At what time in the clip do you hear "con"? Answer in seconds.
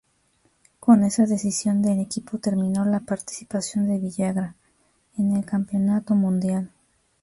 0.79-1.03